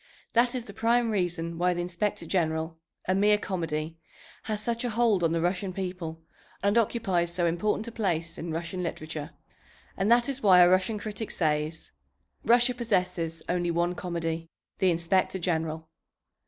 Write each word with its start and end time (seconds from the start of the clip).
That 0.33 0.55
is 0.55 0.65
the 0.65 0.73
prime 0.73 1.11
reason 1.11 1.59
why 1.59 1.75
the 1.75 1.81
Inspector 1.81 2.25
General, 2.25 2.75
a 3.07 3.13
mere 3.13 3.37
comedy, 3.37 3.99
has 4.45 4.59
such 4.59 4.83
a 4.83 4.89
hold 4.89 5.23
on 5.23 5.31
the 5.31 5.41
Russian 5.41 5.73
people 5.73 6.23
and 6.63 6.75
occupies 6.75 7.31
so 7.31 7.45
important 7.45 7.87
a 7.87 7.91
place 7.91 8.35
in 8.35 8.51
Russian 8.51 8.81
literature. 8.81 9.29
And 9.95 10.09
that 10.09 10.27
is 10.27 10.41
why 10.41 10.61
a 10.61 10.69
Russian 10.71 10.97
critic 10.97 11.29
says, 11.29 11.91
"Russia 12.43 12.73
possesses 12.73 13.43
only 13.47 13.69
one 13.69 13.93
comedy, 13.93 14.49
the 14.79 14.89
Inspector 14.89 15.37
General." 15.37 15.87